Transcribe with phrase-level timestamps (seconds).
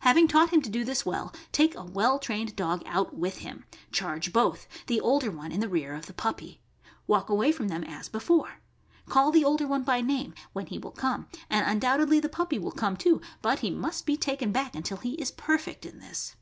[0.00, 3.64] Having taught him to do this well, take a well trained dog out with him;
[3.92, 6.60] charge both, the older one in the rear of the puppy;
[7.06, 8.56] walk away from them as before;
[9.06, 12.72] call the older one by name, when he will come, and undoubtedly the puppy will
[12.72, 16.34] come too, but he must be taken back until he is perfect in this.